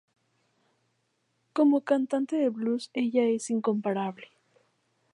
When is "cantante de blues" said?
1.81-2.89